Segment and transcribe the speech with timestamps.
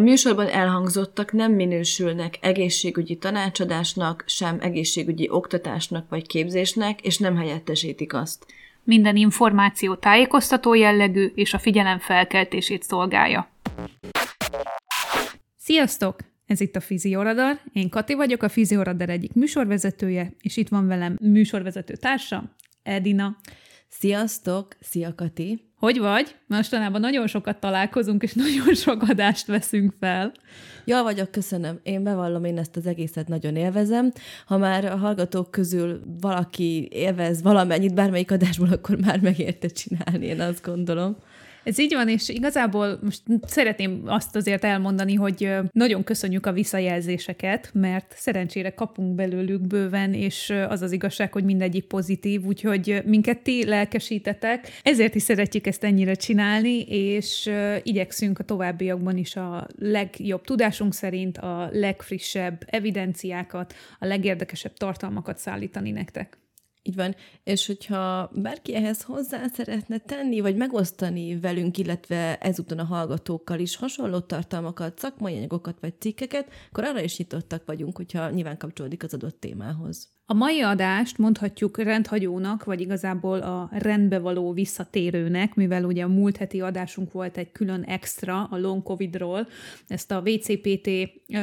[0.00, 8.14] A műsorban elhangzottak nem minősülnek egészségügyi tanácsadásnak, sem egészségügyi oktatásnak vagy képzésnek, és nem helyettesítik
[8.14, 8.46] azt.
[8.84, 13.50] Minden információ tájékoztató jellegű és a figyelem felkeltését szolgálja.
[15.56, 16.16] Sziasztok!
[16.46, 17.58] Ez itt a Fizioradar.
[17.72, 22.50] Én Kati vagyok, a Fizioradar egyik műsorvezetője, és itt van velem műsorvezető társam,
[22.82, 23.36] Edina.
[23.88, 24.76] Sziasztok!
[24.80, 25.69] Szia Kati!
[25.80, 26.34] Hogy vagy?
[26.46, 30.32] Mostanában nagyon sokat találkozunk, és nagyon sok adást veszünk fel.
[30.84, 31.80] Jól vagyok, köszönöm.
[31.82, 34.12] Én bevallom, én ezt az egészet nagyon élvezem.
[34.46, 40.40] Ha már a hallgatók közül valaki élvez valamennyit bármelyik adásból, akkor már megérte csinálni, én
[40.40, 41.16] azt gondolom.
[41.64, 47.70] Ez így van, és igazából most szeretném azt azért elmondani, hogy nagyon köszönjük a visszajelzéseket,
[47.72, 53.64] mert szerencsére kapunk belőlük bőven, és az az igazság, hogy mindegyik pozitív, úgyhogy minket ti
[53.66, 57.50] lelkesítetek, ezért is szeretjük ezt ennyire csinálni, és
[57.82, 65.90] igyekszünk a továbbiakban is a legjobb tudásunk szerint a legfrissebb evidenciákat, a legérdekesebb tartalmakat szállítani
[65.90, 66.39] nektek.
[66.82, 67.14] Így van,
[67.44, 73.76] és hogyha bárki ehhez hozzá szeretne tenni, vagy megosztani velünk, illetve ezúton a hallgatókkal is
[73.76, 79.14] hasonló tartalmakat, szakmai anyagokat vagy cikkeket, akkor arra is nyitottak vagyunk, hogyha nyilván kapcsolódik az
[79.14, 80.08] adott témához.
[80.30, 86.36] A mai adást mondhatjuk rendhagyónak, vagy igazából a rendbe való visszatérőnek, mivel ugye a múlt
[86.36, 89.48] heti adásunk volt egy külön extra a long covidról.
[89.88, 90.90] Ezt a VCPT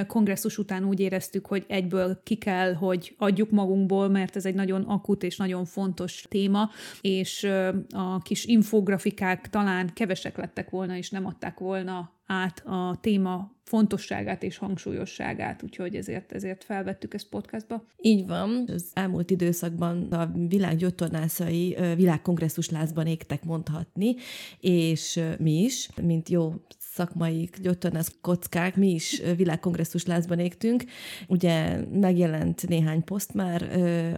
[0.07, 4.81] kongresszus után úgy éreztük, hogy egyből ki kell, hogy adjuk magunkból, mert ez egy nagyon
[4.81, 6.69] akut és nagyon fontos téma,
[7.01, 7.47] és
[7.89, 14.43] a kis infografikák talán kevesek lettek volna, és nem adták volna át a téma fontosságát
[14.43, 17.85] és hangsúlyosságát, úgyhogy ezért, ezért felvettük ezt podcastba.
[18.01, 18.65] Így van.
[18.67, 24.15] Az elmúlt időszakban a világ gyógytornászai világkongresszus lázban égtek mondhatni,
[24.59, 30.83] és mi is, mint jó szakmai gyógytornász kockák, mi is világkongresszus lázban égtünk.
[31.27, 33.61] Ugye megjelent néhány poszt már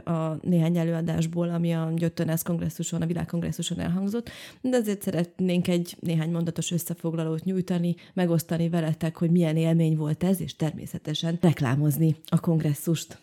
[0.07, 4.29] a néhány előadásból, ami a gyógytornász kongresszuson, a világkongresszuson elhangzott,
[4.61, 10.41] de azért szeretnénk egy néhány mondatos összefoglalót nyújtani, megosztani veletek, hogy milyen élmény volt ez,
[10.41, 13.17] és természetesen reklámozni a kongresszust.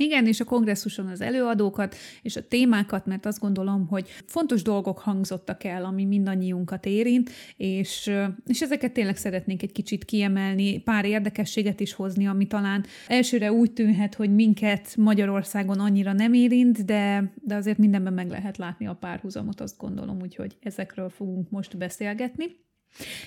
[0.00, 4.98] Igen, és a kongresszuson az előadókat és a témákat, mert azt gondolom, hogy fontos dolgok
[4.98, 8.10] hangzottak el, ami mindannyiunkat érint, és,
[8.46, 13.72] és ezeket tényleg szeretnénk egy kicsit kiemelni, pár érdekességet is hozni, ami talán elsőre úgy
[13.72, 18.94] tűnhet, hogy minket Magyarországon annyira nem érint, de, de azért mindenben meg lehet látni a
[18.94, 22.44] párhuzamot, azt gondolom, úgyhogy ezekről fogunk most beszélgetni.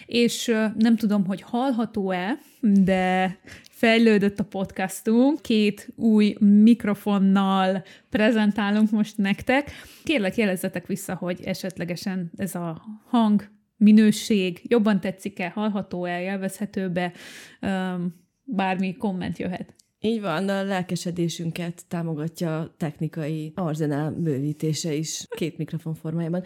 [0.06, 0.46] És
[0.78, 3.38] nem tudom, hogy hallható-e, de
[3.70, 9.72] fejlődött a podcastunk, két új mikrofonnal prezentálunk most nektek.
[10.04, 17.12] Kérlek, jelezzetek vissza, hogy esetlegesen ez a hang, minőség jobban tetszik-e, hallható-e, élvezhető-e,
[17.60, 19.76] öm, bármi komment jöhet.
[20.00, 26.46] Így van, a lelkesedésünket támogatja a technikai arzenál bővítése is két mikrofon formájában.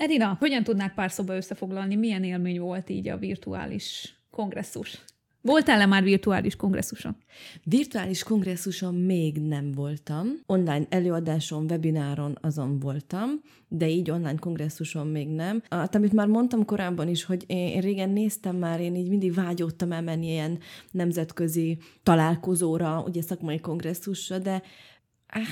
[0.00, 5.04] Edina, hogyan tudnák pár szóba összefoglalni, milyen élmény volt így a virtuális kongresszus?
[5.40, 7.16] Voltál-e már virtuális kongresszuson?
[7.64, 10.26] Virtuális kongresszuson még nem voltam.
[10.46, 13.28] Online előadáson, webináron azon voltam,
[13.68, 15.62] de így online kongresszuson még nem.
[15.70, 19.92] Hát, amit már mondtam korábban is, hogy én, régen néztem már, én így mindig vágyódtam
[19.92, 20.58] elmenni ilyen
[20.90, 24.62] nemzetközi találkozóra, ugye szakmai kongresszusra, de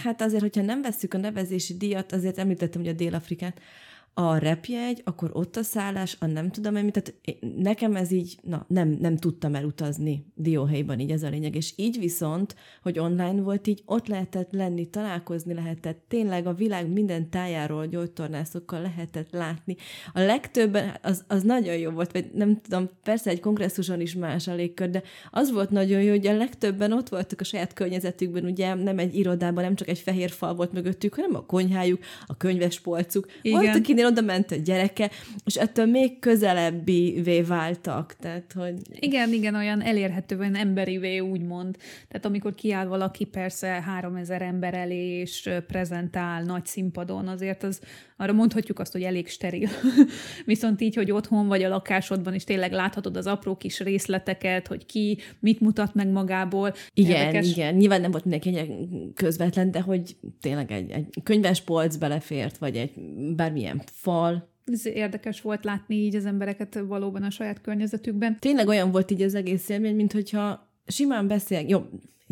[0.02, 3.60] hát azért, hogyha nem vesszük a nevezési díjat, azért említettem ugye a Dél-Afrikát,
[4.20, 7.14] a repjegy, akkor ott a szállás, a nem tudom én tehát
[7.56, 11.98] nekem ez így, na, nem, nem tudtam elutazni dióhelyban, így ez a lényeg, és így
[11.98, 17.86] viszont, hogy online volt, így ott lehetett lenni, találkozni lehetett, tényleg a világ minden tájáról
[17.86, 19.76] gyógytornászokkal lehetett látni.
[20.12, 24.48] A legtöbben, az, az nagyon jó volt, vagy nem tudom, persze egy kongresszuson is más
[24.48, 28.44] a légkör, de az volt nagyon jó, hogy a legtöbben ott voltak a saját környezetükben,
[28.44, 32.36] ugye nem egy irodában, nem csak egy fehér fal volt mögöttük, hanem a konyhájuk, a
[32.36, 33.26] könyvespolcuk.
[33.42, 33.60] Igen.
[33.60, 35.10] Volt, akinél oda ment a gyereke,
[35.44, 38.16] és ettől még közelebbivé váltak.
[38.20, 38.74] Tehát, hogy...
[38.90, 41.76] Igen, igen, olyan elérhetően emberivé úgymond.
[42.08, 47.80] Tehát amikor kiáll valaki persze 3000 ember elé, és prezentál nagy színpadon, azért az
[48.20, 49.68] arra mondhatjuk azt, hogy elég steril.
[50.44, 54.86] Viszont így, hogy otthon vagy a lakásodban is tényleg láthatod az apró kis részleteket, hogy
[54.86, 56.74] ki mit mutat meg magából.
[56.94, 57.50] Igen, Érdekes.
[57.50, 57.74] igen.
[57.74, 58.66] Nyilván nem volt mindenki
[59.14, 62.90] közvetlen, de hogy tényleg egy, egy könyves polc belefért, vagy egy
[63.36, 68.38] bármilyen fal, ez érdekes volt látni így az embereket valóban a saját környezetükben.
[68.38, 71.86] Tényleg olyan volt így az egész élmény, mint hogyha simán beszél, jó,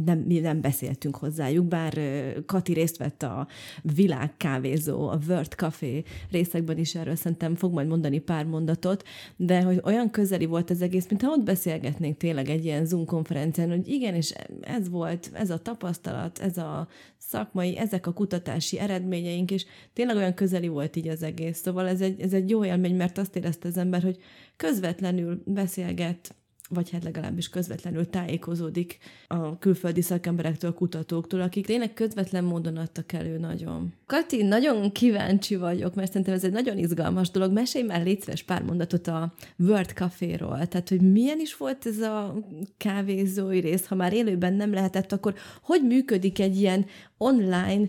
[0.05, 1.99] nem, mi nem beszéltünk hozzájuk, bár
[2.47, 3.47] Kati részt vett a
[3.83, 9.05] világkávézó, a World Café részekben is erről szerintem fog majd mondani pár mondatot,
[9.37, 13.69] de hogy olyan közeli volt az egész, mintha ott beszélgetnénk tényleg egy ilyen Zoom konferencián,
[13.69, 16.89] hogy igen, és ez volt, ez a tapasztalat, ez a
[17.19, 21.59] szakmai, ezek a kutatási eredményeink, és tényleg olyan közeli volt így az egész.
[21.59, 24.19] Szóval ez egy, ez egy jó élmény, mert azt érezte az ember, hogy
[24.57, 26.35] közvetlenül beszélget
[26.69, 33.39] vagy hát legalábbis közvetlenül tájékozódik a külföldi szakemberektől, kutatóktól, akik tényleg közvetlen módon adtak elő
[33.39, 33.93] nagyon.
[34.07, 37.53] Kati, nagyon kíváncsi vagyok, mert szerintem ez egy nagyon izgalmas dolog.
[37.53, 40.67] Mesélj már légy pár mondatot a World Café-ról.
[40.67, 42.35] Tehát, hogy milyen is volt ez a
[42.77, 46.87] kávézói rész, ha már élőben nem lehetett, akkor hogy működik egy ilyen
[47.19, 47.89] online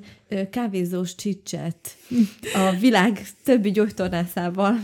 [0.50, 1.98] kávézós csicset
[2.54, 4.80] a világ többi gyógytornászával?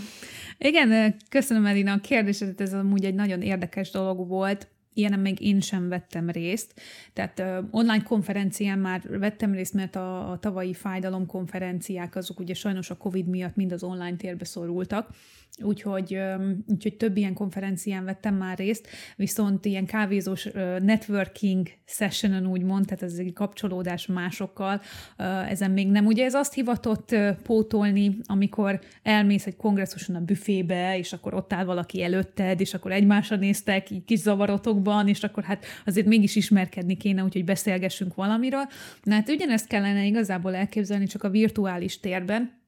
[0.64, 4.68] Igen, köszönöm Elina a kérdésedet, ez amúgy egy nagyon érdekes dolog volt.
[4.94, 6.82] Ilyenem még én sem vettem részt.
[7.14, 12.90] Tehát uh, online konferencián már vettem részt, mert a, a tavalyi fájdalomkonferenciák azok ugye sajnos
[12.90, 15.10] a COVID miatt mind az online térbe szorultak
[15.62, 16.20] Úgyhogy,
[16.68, 20.48] úgyhogy több ilyen konferencián vettem már részt, viszont ilyen kávézós
[20.82, 24.82] networking sessionon úgymond, tehát ez egy kapcsolódás másokkal,
[25.50, 26.06] ezen még nem.
[26.06, 31.66] Ugye ez azt hivatott pótolni, amikor elmész egy kongresszuson a büfébe, és akkor ott áll
[31.66, 34.20] valaki előtted, és akkor egymásra néztek, így kis
[34.84, 38.68] zavarotokban, és akkor hát azért mégis ismerkedni kéne, úgyhogy beszélgessünk valamiről.
[39.04, 42.62] Na hát ugyanezt kellene igazából elképzelni csak a virtuális térben,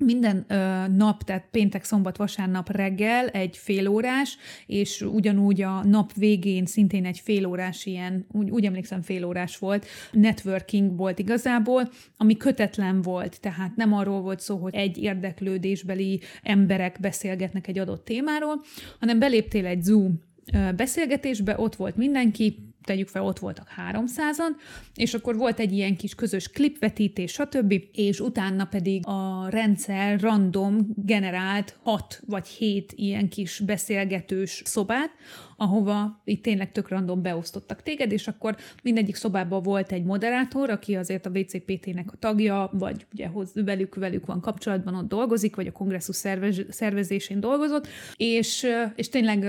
[0.00, 4.36] minden ö, nap, tehát péntek, szombat, vasárnap reggel egy félórás,
[4.66, 10.96] és ugyanúgy a nap végén szintén egy félórás ilyen, úgy, úgy emlékszem félórás volt, networking
[10.96, 17.66] volt igazából, ami kötetlen volt, tehát nem arról volt szó, hogy egy érdeklődésbeli emberek beszélgetnek
[17.66, 18.60] egy adott témáról,
[19.00, 20.27] hanem beléptél egy Zoom
[20.76, 24.60] beszélgetésbe, ott volt mindenki, tegyük fel, ott voltak 300-an,
[24.94, 30.88] és akkor volt egy ilyen kis közös klipvetítés, stb., és utána pedig a rendszer random
[30.94, 35.10] generált 6 vagy 7 ilyen kis beszélgetős szobát,
[35.60, 40.96] ahova itt tényleg tök random beosztottak téged, és akkor mindegyik szobában volt egy moderátor, aki
[40.96, 45.66] azért a VCPT-nek a tagja, vagy ugye hoz, velük, velük van kapcsolatban, ott dolgozik, vagy
[45.66, 49.44] a kongresszus szervez, szervezésén dolgozott, és, és tényleg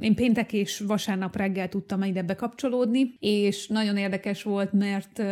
[0.00, 5.22] én péntek és vasárnap reggel tudtam ide bekapcsolódni, és nagyon érdekes volt, mert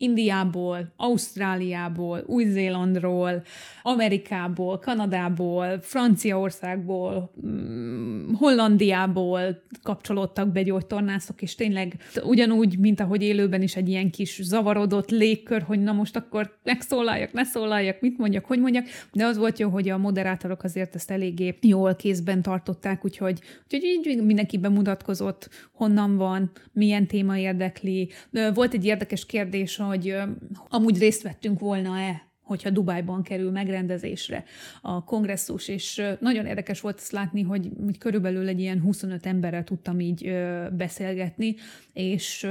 [0.00, 3.42] Indiából, Ausztráliából, Új-Zélandról,
[3.82, 13.76] Amerikából, Kanadából, Franciaországból, mm, Hollandiából kapcsolódtak be gyógytornászok, és tényleg ugyanúgy, mint ahogy élőben is
[13.76, 18.60] egy ilyen kis zavarodott légkör, hogy na most akkor megszólaljak, ne szólaljak, mit mondjak, hogy
[18.60, 23.40] mondjak, de az volt jó, hogy a moderátorok azért ezt eléggé jól kézben tartották, úgyhogy,
[23.64, 28.10] úgyhogy így mindenki bemutatkozott, honnan van, milyen téma érdekli.
[28.54, 30.16] Volt egy érdekes kérdés, hogy
[30.68, 34.44] amúgy részt vettünk volna-e hogyha Dubájban kerül megrendezésre
[34.82, 40.00] a kongresszus, és nagyon érdekes volt azt látni, hogy körülbelül egy ilyen 25 emberrel tudtam
[40.00, 40.32] így
[40.72, 41.54] beszélgetni,
[41.92, 42.46] és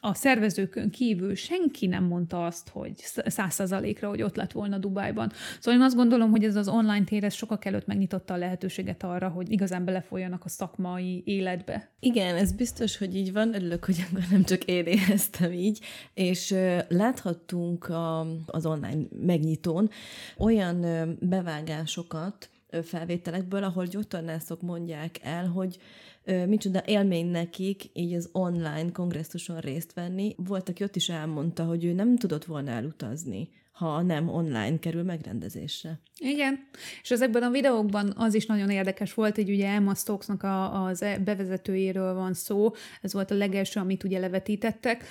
[0.00, 2.92] a szervezőkön kívül senki nem mondta azt, hogy
[3.26, 5.32] száz százalékra, hogy ott lett volna Dubájban.
[5.60, 9.02] Szóval én azt gondolom, hogy ez az online tér ez sokak előtt megnyitotta a lehetőséget
[9.02, 11.90] arra, hogy igazán belefoljanak a szakmai életbe.
[12.00, 13.54] Igen, ez biztos, hogy így van.
[13.54, 15.80] Örülök, hogy akkor nem csak én éreztem így.
[16.14, 16.54] És
[16.88, 19.90] láthattunk a, az online megnyitón
[20.38, 20.86] olyan
[21.20, 22.50] bevágásokat,
[22.82, 25.78] felvételekből, ahol gyógytornászok mondják el, hogy
[26.24, 30.34] micsoda élmény nekik így az online kongresszuson részt venni.
[30.36, 33.48] Volt, aki ott is elmondta, hogy ő nem tudott volna elutazni,
[33.80, 36.00] ha nem online kerül megrendezésre.
[36.18, 36.68] Igen,
[37.02, 41.02] és ezekben a videókban az is nagyon érdekes volt, hogy ugye Emma Stokesnak a, az
[41.02, 42.70] e- bevezetőjéről van szó,
[43.02, 45.04] ez volt a legelső, amit ugye levetítettek.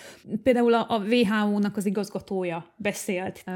[0.43, 3.53] Például a, a WHO-nak az igazgatója beszélt, uh,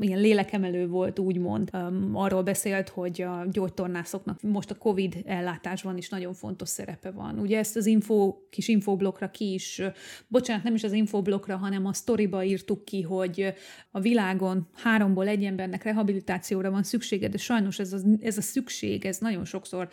[0.00, 6.08] ilyen lélekemelő volt úgymond, um, arról beszélt, hogy a gyógytornászoknak most a COVID ellátásban is
[6.08, 7.38] nagyon fontos szerep szerepe van.
[7.38, 9.82] Ugye ezt az info, kis infoblokkra ki is,
[10.28, 13.54] bocsánat, nem is az infoblokkra, hanem a sztoriba írtuk ki, hogy
[13.90, 19.04] a világon háromból egy embernek rehabilitációra van szüksége, de sajnos ez a, ez a szükség,
[19.04, 19.88] ez nagyon sokszor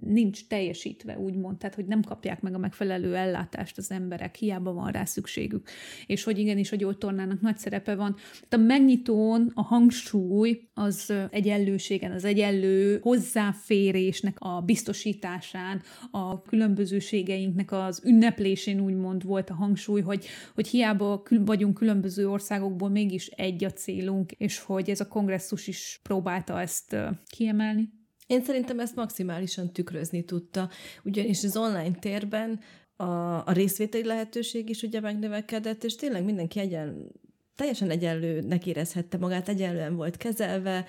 [0.00, 4.90] nincs teljesítve, úgymond, tehát hogy nem kapják meg a megfelelő ellátást az emberek, hiába van
[4.90, 5.68] rá szükségük.
[6.06, 8.14] És hogy igenis a gyógytornának nagy szerepe van.
[8.48, 18.02] Tehát a megnyitón a hangsúly az egyenlőségen, az egyenlő hozzáférésnek a biztosításán, a különbözőségeinknek az
[18.04, 24.32] ünneplésén úgymond volt a hangsúly, hogy, hogy hiába vagyunk különböző országokból, mégis egy a célunk,
[24.32, 27.88] és hogy ez a kongresszus is próbálta ezt kiemelni.
[28.26, 30.70] Én szerintem ezt maximálisan tükrözni tudta,
[31.04, 32.60] ugyanis az online térben
[32.96, 33.04] a,
[33.46, 37.12] a részvételi lehetőség is ugye megnövekedett, és tényleg mindenki egyen,
[37.56, 40.84] teljesen egyenlőnek érezhette magát, egyenlően volt kezelve,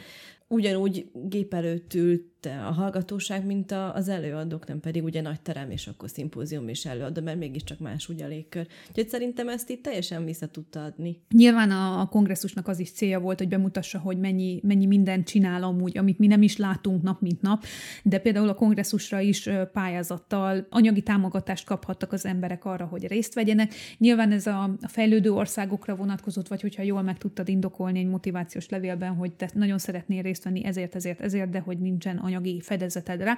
[0.48, 5.72] ugyanúgy gép előtt ült a hallgatóság, mint a, az előadók, nem pedig ugye nagy terem,
[5.72, 8.68] és akkor szimpózium is előadó, mert mégiscsak más ugye a légkör.
[8.90, 11.22] Úgyhogy szerintem ezt itt teljesen vissza tudta adni.
[11.30, 15.64] Nyilván a, a kongresszusnak az is célja volt, hogy bemutassa, hogy mennyi, mennyi mindent csinál
[15.64, 17.64] amúgy, amit mi nem is látunk nap, mint nap,
[18.04, 23.74] de például a kongresszusra is pályázattal anyagi támogatást kaphattak az emberek arra, hogy részt vegyenek.
[23.98, 28.70] Nyilván ez a, a fejlődő országokra vonatkozott, vagy hogyha jól meg tudtad indokolni egy motivációs
[28.70, 32.62] levélben, hogy te nagyon szeretnél részt venni ezért, ezért, ezért, de hogy nincsen anyagi anyagi
[32.62, 33.38] fedezetedre.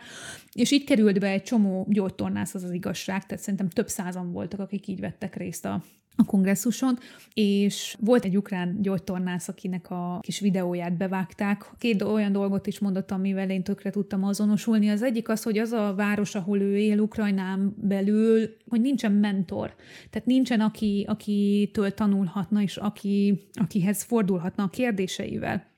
[0.54, 4.60] És így került be egy csomó gyógytornász, az az igazság, tehát szerintem több százan voltak,
[4.60, 5.84] akik így vettek részt a,
[6.16, 6.98] a kongresszuson,
[7.34, 11.66] és volt egy ukrán gyógytornász, akinek a kis videóját bevágták.
[11.78, 14.90] Két olyan dolgot is mondott, amivel én tökre tudtam azonosulni.
[14.90, 19.76] Az egyik az, hogy az a város, ahol ő él Ukrajnán belül, hogy nincsen mentor.
[20.10, 25.77] Tehát nincsen, aki, akitől tanulhatna, és aki, akihez fordulhatna a kérdéseivel.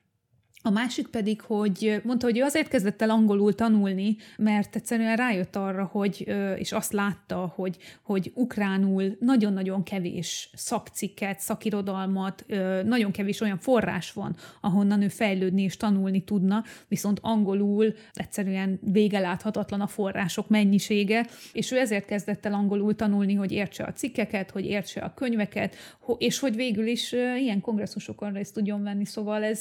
[0.62, 5.56] A másik pedig, hogy mondta, hogy ő azért kezdett el angolul tanulni, mert egyszerűen rájött
[5.56, 12.44] arra, hogy, és azt látta, hogy, hogy ukránul nagyon-nagyon kevés szakcikket, szakirodalmat,
[12.84, 19.80] nagyon kevés olyan forrás van, ahonnan ő fejlődni és tanulni tudna, viszont angolul egyszerűen végeláthatatlan
[19.80, 24.64] a források mennyisége, és ő ezért kezdett el angolul tanulni, hogy értse a cikkeket, hogy
[24.64, 25.76] értse a könyveket,
[26.18, 29.60] és hogy végül is ilyen kongresszusokon részt tudjon venni, szóval ez...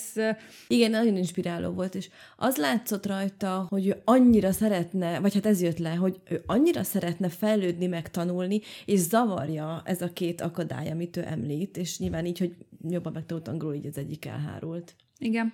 [0.67, 5.45] Igen, igen, nagyon inspiráló volt, és az látszott rajta, hogy ő annyira szeretne, vagy hát
[5.45, 10.41] ez jött le, hogy ő annyira szeretne fejlődni, meg tanulni, és zavarja ez a két
[10.41, 12.55] akadály, amit ő említ, és nyilván így, hogy
[12.89, 14.95] jobban meg tudott angolul, így az egyik elhárult.
[15.17, 15.53] Igen.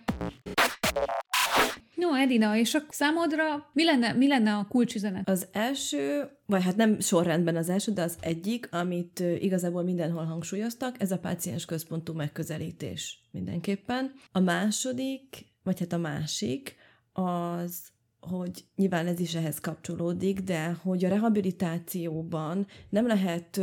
[1.96, 5.30] No, Edina, és a számodra mi lenne, mi lenne a kulcsüzenet?
[5.30, 11.02] Az első, vagy hát nem sorrendben az első, de az egyik, amit igazából mindenhol hangsúlyoztak,
[11.02, 14.14] ez a páciens központú megközelítés mindenképpen.
[14.32, 16.76] A második, vagy hát a másik,
[17.14, 23.62] az hogy nyilván ez is ehhez kapcsolódik, de hogy a rehabilitációban nem lehet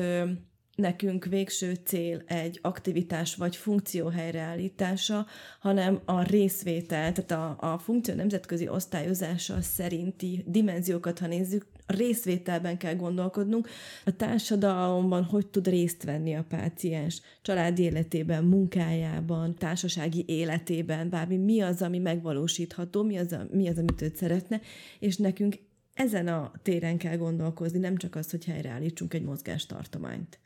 [0.82, 5.26] nekünk végső cél egy aktivitás vagy funkció helyreállítása,
[5.60, 12.94] hanem a részvétel, tehát a, a funkció nemzetközi osztályozása szerinti dimenziókat, ha nézzük, részvételben kell
[12.94, 13.68] gondolkodnunk,
[14.04, 21.60] a társadalomban hogy tud részt venni a páciens családi életében, munkájában, társasági életében, bármi, mi
[21.60, 24.60] az, ami megvalósítható, mi az, a, mi az amit őt szeretne,
[24.98, 25.56] és nekünk
[25.94, 30.38] ezen a téren kell gondolkozni, nem csak az, hogy helyreállítsunk egy mozgástartományt.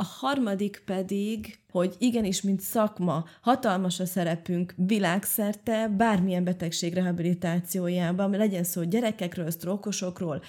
[0.00, 8.64] A harmadik pedig, hogy igenis, mint szakma, hatalmas a szerepünk világszerte bármilyen betegség rehabilitációjában, legyen
[8.64, 10.42] szó gyerekekről, sztrókosokról,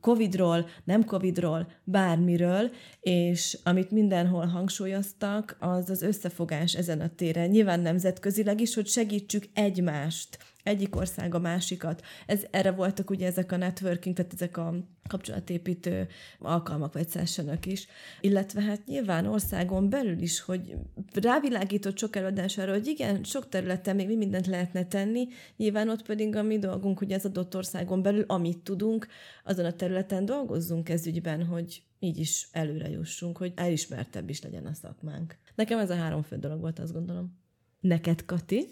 [0.00, 2.70] covidról, nem covidról, bármiről,
[3.00, 7.48] és amit mindenhol hangsúlyoztak, az az összefogás ezen a téren.
[7.48, 12.02] Nyilván nemzetközileg is, hogy segítsük egymást egyik ország a másikat.
[12.26, 14.74] Ez, erre voltak ugye ezek a networking, tehát ezek a
[15.08, 16.08] kapcsolatépítő
[16.38, 17.86] alkalmak vagy sessionök is,
[18.20, 20.76] illetve hát nyilván országon belül is, hogy
[21.12, 26.06] rávilágított sok előadás arra, hogy igen, sok területen még mi mindent lehetne tenni, nyilván ott
[26.06, 29.06] pedig a mi dolgunk, hogy az adott országon belül, amit tudunk,
[29.44, 34.66] azon a területen dolgozzunk ez ügyben, hogy így is előre jussunk, hogy elismertebb is legyen
[34.66, 35.36] a szakmánk.
[35.54, 37.38] Nekem ez a három fő dolog volt, azt gondolom.
[37.80, 38.66] Neked, Kati?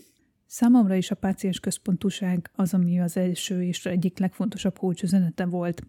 [0.46, 5.82] Számomra is a páciens központúság az, ami az első és egyik legfontosabb kulcsüzenete volt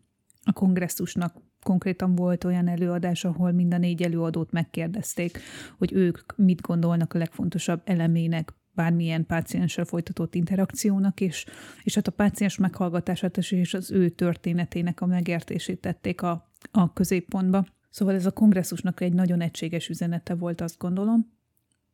[0.44, 1.36] a kongresszusnak.
[1.64, 5.40] Konkrétan volt olyan előadás, ahol mind a négy előadót megkérdezték,
[5.78, 11.46] hogy ők mit gondolnak a legfontosabb elemének bármilyen pácienssel folytatott interakciónak, és,
[11.84, 17.66] és hát a páciens meghallgatását és az ő történetének a megértését tették a, a középpontba.
[17.90, 21.34] Szóval ez a kongresszusnak egy nagyon egységes üzenete volt, azt gondolom.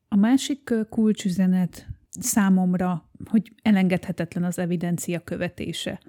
[0.07, 1.87] A másik kulcsüzenet
[2.19, 6.01] számomra, hogy elengedhetetlen az evidencia követése.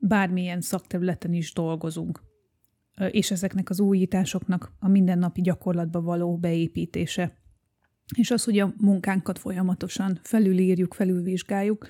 [0.00, 2.22] bármilyen szakterületen is dolgozunk,
[3.10, 7.36] és ezeknek az újításoknak a mindennapi gyakorlatba való beépítése.
[8.16, 11.86] És az, hogy a munkánkat folyamatosan felülírjuk, felülvizsgáljuk,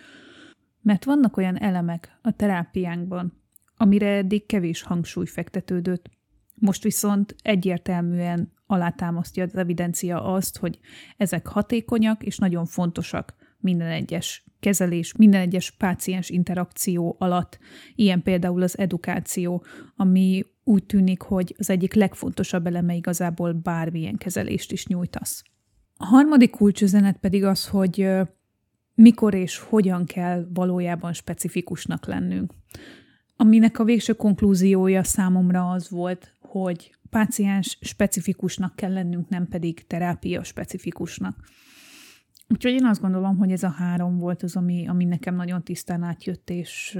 [0.82, 3.42] mert vannak olyan elemek a terápiánkban,
[3.76, 6.10] amire eddig kevés hangsúly fektetődött.
[6.54, 10.78] Most viszont egyértelműen alátámasztja az evidencia azt, hogy
[11.16, 17.58] ezek hatékonyak és nagyon fontosak minden egyes kezelés, minden egyes páciens interakció alatt.
[17.94, 19.64] Ilyen például az edukáció,
[19.96, 25.42] ami úgy tűnik, hogy az egyik legfontosabb eleme igazából bármilyen kezelést is nyújtasz.
[25.96, 28.08] A harmadik kulcsüzenet pedig az, hogy
[28.94, 32.52] mikor és hogyan kell valójában specifikusnak lennünk.
[33.36, 40.42] Aminek a végső konklúziója számomra az volt, hogy páciens specifikusnak kell lennünk, nem pedig terápia
[40.42, 41.36] specifikusnak.
[42.48, 46.02] Úgyhogy én azt gondolom, hogy ez a három volt az, ami, ami nekem nagyon tisztán
[46.02, 46.98] átjött, és,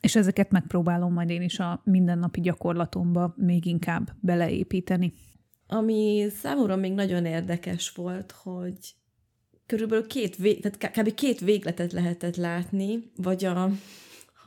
[0.00, 5.12] és ezeket megpróbálom majd én is a mindennapi gyakorlatomba még inkább beleépíteni.
[5.66, 8.76] Ami számomra még nagyon érdekes volt, hogy
[9.66, 11.14] körülbelül két, vég, tehát kb.
[11.14, 13.70] két végletet lehetett látni, vagy a,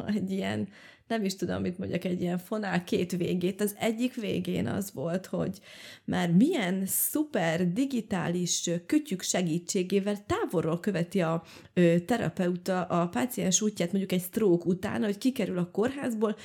[0.06, 0.68] egy ilyen
[1.08, 3.62] nem is tudom, mit mondjak, egy ilyen fonál két végét.
[3.62, 5.60] Az egyik végén az volt, hogy
[6.06, 11.44] már milyen szuper digitális kütyük segítségével távolról követi a
[11.74, 16.36] ö, terapeuta a páciens útját mondjuk egy stroke után, hogy kikerül a kórházból,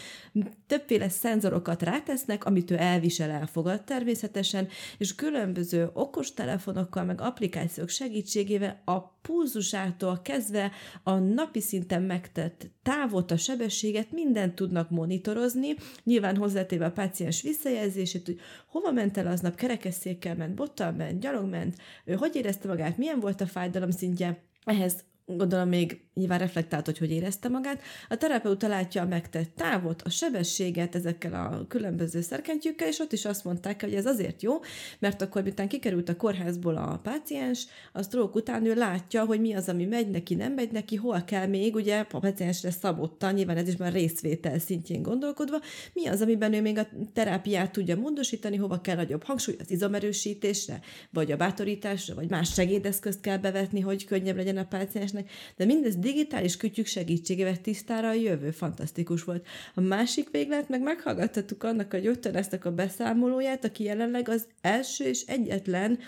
[0.67, 8.99] többféle szenzorokat rátesznek, amit ő elvisel, elfogad természetesen, és különböző okostelefonokkal, meg applikációk segítségével a
[9.23, 14.13] pulzusától kezdve a napi szinten megtett távot, a sebességet,
[14.51, 20.55] mindent tudnak monitorozni, nyilván hozzátéve a páciens visszajelzését, hogy hova ment el aznap, kerekesszékkel ment,
[20.55, 25.69] bottal ment, gyalog ment, ő hogy érezte magát, milyen volt a fájdalom szintje, ehhez gondolom
[25.69, 27.83] még nyilván reflektált, hogy hogy érezte magát.
[28.09, 33.25] A terapeuta látja a megtett távot, a sebességet ezekkel a különböző szerkentyűkkel, és ott is
[33.25, 34.53] azt mondták, hogy ez azért jó,
[34.99, 39.55] mert akkor, miután kikerült a kórházból a páciens, a stroke után ő látja, hogy mi
[39.55, 43.57] az, ami megy neki, nem megy neki, hol kell még, ugye a páciensre szabottan, nyilván
[43.57, 45.61] ez is már részvétel szintjén gondolkodva,
[45.93, 50.81] mi az, amiben ő még a terápiát tudja módosítani, hova kell nagyobb hangsúly, az izomerősítésre,
[51.11, 55.20] vagy a bátorításra, vagy más segédeszközt kell bevetni, hogy könnyebb legyen a páciensnek,
[55.57, 58.51] de mindez digitális kütyük segítségével tisztára a jövő.
[58.51, 59.47] Fantasztikus volt.
[59.75, 65.23] A másik véglet meg meghallgattattuk annak a gyógytornásznak a beszámolóját, aki jelenleg az első és
[65.23, 65.99] egyetlen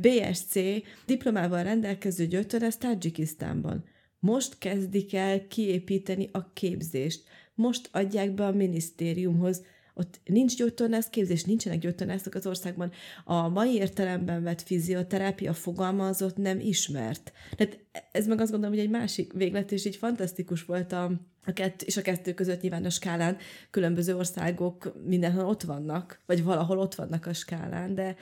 [0.00, 0.54] BSC
[1.06, 3.84] diplomával rendelkező gyógytornász Tajikisztánban.
[4.18, 7.22] Most kezdik el kiépíteni a képzést.
[7.54, 9.62] Most adják be a minisztériumhoz
[9.94, 12.90] ott nincs gyógytornász képzés, nincsenek gyógytornászok az országban.
[13.24, 17.32] A mai értelemben vett fizioterápia fogalma az ott nem ismert.
[17.56, 17.78] Tehát
[18.12, 21.04] ez meg azt gondolom, hogy egy másik véglet, és így fantasztikus volt a,
[21.44, 23.36] a kettő, és a kettő között nyilván a skálán
[23.70, 28.16] különböző országok mindenhol ott vannak, vagy valahol ott vannak a skálán, de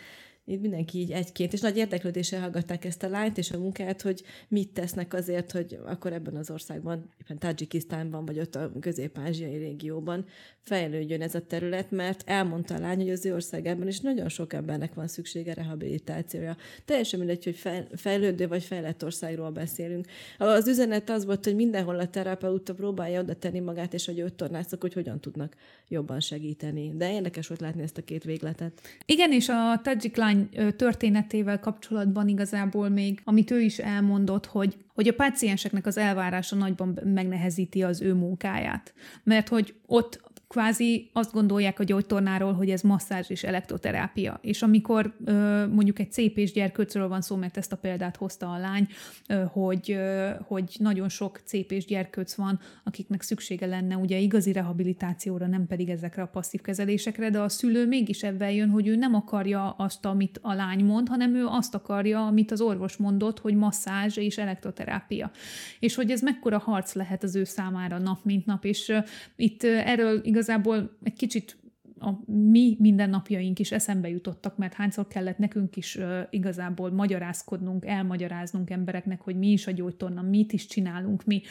[0.44, 4.22] itt mindenki így egyként, és nagy érdeklődéssel hallgatták ezt a lányt és a munkát, hogy
[4.48, 10.24] mit tesznek azért, hogy akkor ebben az országban, éppen Tajikisztánban, vagy ott a közép-ázsiai régióban
[10.62, 14.52] fejlődjön ez a terület, mert elmondta a lány, hogy az ő országában is nagyon sok
[14.52, 16.56] embernek van szüksége rehabilitációja.
[16.84, 17.60] Teljesen mindegy, hogy
[17.94, 20.06] fejlődő vagy fejlett országról beszélünk.
[20.38, 24.34] Az üzenet az volt, hogy mindenhol a terapeuta próbálja oda tenni magát, és hogy őt
[24.34, 25.56] tornászok, hogy hogyan tudnak
[25.88, 26.92] jobban segíteni.
[26.96, 28.80] De érdekes volt látni ezt a két végletet.
[29.06, 30.31] Igen, és a Tajik lány
[30.76, 36.98] történetével kapcsolatban igazából még, amit ő is elmondott, hogy hogy a pácienseknek az elvárása nagyban
[37.04, 38.94] megnehezíti az ő munkáját.
[39.24, 40.20] Mert hogy ott
[40.52, 44.38] kvázi azt gondolják a gyógytornáról, hogy ez masszázs és elektroterápia.
[44.42, 48.58] És amikor ö, mondjuk egy cépés gyerkőcről van szó, mert ezt a példát hozta a
[48.58, 48.88] lány,
[49.28, 55.46] ö, hogy, ö, hogy nagyon sok cépés gyerkőc van, akiknek szüksége lenne ugye igazi rehabilitációra,
[55.46, 59.14] nem pedig ezekre a passzív kezelésekre, de a szülő mégis ebben jön, hogy ő nem
[59.14, 63.54] akarja azt, amit a lány mond, hanem ő azt akarja, amit az orvos mondott, hogy
[63.54, 65.30] masszázs és elektroterápia.
[65.78, 68.98] És hogy ez mekkora harc lehet az ő számára nap mint nap, és ö,
[69.36, 71.56] itt erről igaz igazából egy kicsit
[71.98, 78.70] a mi mindennapjaink is eszembe jutottak, mert hányszor kellett nekünk is uh, igazából magyarázkodnunk, elmagyaráznunk
[78.70, 81.42] embereknek, hogy mi is a gyógytorna, mit is csinálunk mi,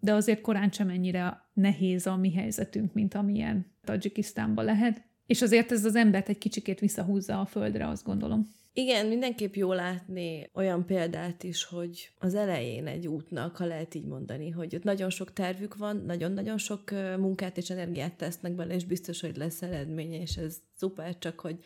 [0.00, 5.02] de azért korán sem ennyire nehéz a mi helyzetünk, mint amilyen Tajikisztánban lehet.
[5.26, 8.46] És azért ez az embert egy kicsikét visszahúzza a földre, azt gondolom.
[8.78, 14.04] Igen, mindenképp jó látni olyan példát is, hogy az elején egy útnak, ha lehet így
[14.04, 18.84] mondani, hogy ott nagyon sok tervük van, nagyon-nagyon sok munkát és energiát tesznek bele, és
[18.84, 21.58] biztos, hogy lesz eredménye, és ez szuper, csak hogy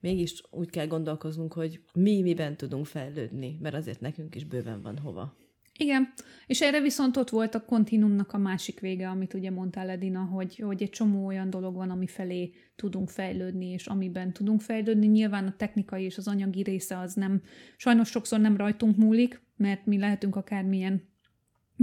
[0.00, 4.98] mégis úgy kell gondolkoznunk, hogy mi miben tudunk fejlődni, mert azért nekünk is bőven van
[4.98, 5.36] hova.
[5.82, 6.12] Igen,
[6.46, 10.56] és erre viszont ott volt a kontinumnak a másik vége, amit ugye mondtál Edina, hogy,
[10.56, 15.06] hogy egy csomó olyan dolog van, ami felé tudunk fejlődni, és amiben tudunk fejlődni.
[15.06, 17.42] Nyilván a technikai és az anyagi része az nem,
[17.76, 21.11] sajnos sokszor nem rajtunk múlik, mert mi lehetünk akármilyen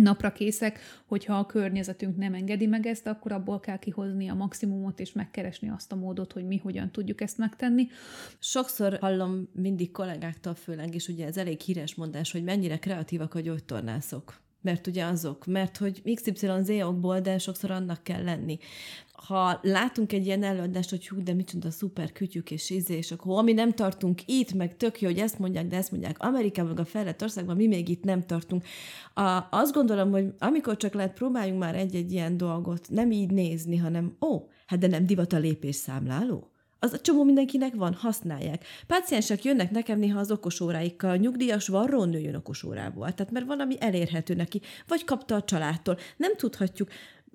[0.01, 4.99] napra készek, hogyha a környezetünk nem engedi meg ezt, akkor abból kell kihozni a maximumot,
[4.99, 7.87] és megkeresni azt a módot, hogy mi hogyan tudjuk ezt megtenni.
[8.39, 13.39] Sokszor hallom mindig kollégáktól főleg, és ugye ez elég híres mondás, hogy mennyire kreatívak a
[13.39, 18.57] gyógytornászok mert ugye azok, mert hogy XYZ okból, de sokszor annak kell lenni.
[19.11, 23.37] Ha látunk egy ilyen előadást, hogy hú, de micsoda szuper kütyük és ízé, és akkor
[23.37, 26.79] ami nem tartunk itt, meg tök jó, hogy ezt mondják, de ezt mondják Amerikában, meg
[26.79, 28.63] a fejlett országban, mi még itt nem tartunk.
[29.13, 33.77] A, azt gondolom, hogy amikor csak lehet, próbáljunk már egy-egy ilyen dolgot nem így nézni,
[33.77, 36.51] hanem ó, hát de nem divat a lépésszámláló?
[36.81, 38.65] Az a csomó mindenkinek van, használják.
[38.87, 44.61] Páciensek jönnek nekem néha az okosóráikkal, nyugdíjas varrónő jön okosórából, tehát mert valami elérhető neki,
[44.87, 45.97] vagy kapta a családtól.
[46.17, 46.89] Nem tudhatjuk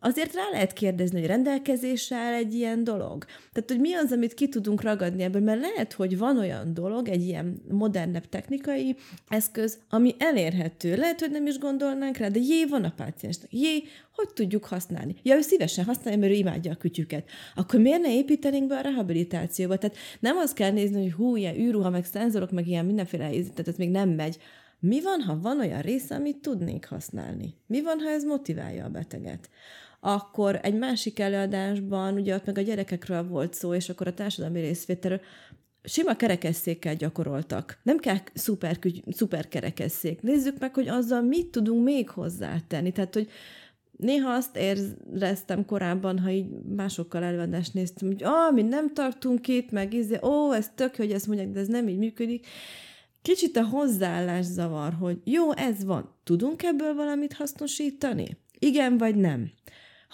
[0.04, 3.24] azért rá lehet kérdezni, hogy rendelkezésre áll egy ilyen dolog.
[3.52, 7.08] Tehát, hogy mi az, amit ki tudunk ragadni ebből, mert lehet, hogy van olyan dolog,
[7.08, 8.96] egy ilyen modernebb technikai
[9.28, 10.96] eszköz, ami elérhető.
[10.96, 13.52] Lehet, hogy nem is gondolnánk rá, de jé, van a páciensnek.
[13.52, 13.82] Jé,
[14.14, 15.14] hogy tudjuk használni?
[15.22, 17.30] Ja, ő szívesen használja, mert ő imádja a kütyüket.
[17.54, 19.76] Akkor miért ne építenénk be a rehabilitációba?
[19.76, 23.68] Tehát nem azt kell nézni, hogy hú, ilyen űrruha, meg szenzorok, meg ilyen mindenféle, tehát
[23.68, 24.38] ez még nem megy.
[24.86, 27.54] Mi van, ha van olyan része, amit tudnék használni?
[27.66, 29.50] Mi van, ha ez motiválja a beteget?
[30.06, 34.60] Akkor egy másik előadásban, ugye ott meg a gyerekekről volt szó, és akkor a társadalmi
[34.60, 35.20] részvételről
[35.84, 37.78] sima kerekesszékkel gyakoroltak.
[37.82, 38.78] Nem kell szuper,
[39.10, 40.22] szuper kerekesszék.
[40.22, 42.92] Nézzük meg, hogy azzal mit tudunk még hozzátenni.
[42.92, 43.28] Tehát, hogy
[43.96, 49.70] néha azt éreztem korábban, ha így másokkal előadást néztem, hogy ah, mi nem tartunk itt,
[49.70, 52.46] meg izé, ó, ez tök hogy ezt mondják, de ez nem így működik.
[53.22, 58.36] Kicsit a hozzáállás zavar, hogy jó, ez van, tudunk ebből valamit hasznosítani?
[58.58, 59.50] Igen vagy nem?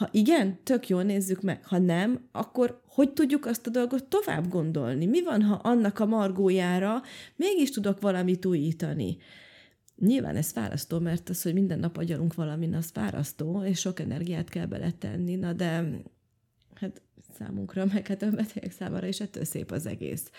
[0.00, 1.66] Ha igen, tök jól nézzük meg.
[1.66, 5.06] Ha nem, akkor hogy tudjuk azt a dolgot tovább gondolni?
[5.06, 7.02] Mi van, ha annak a margójára
[7.36, 9.16] mégis tudok valamit újítani?
[9.96, 14.48] Nyilván ez fárasztó, mert az, hogy minden nap agyalunk valamin, az fárasztó, és sok energiát
[14.48, 15.84] kell beletenni, na de
[16.74, 17.02] hát
[17.38, 20.30] számunkra, meg hát a betegek számára is ettől szép az egész.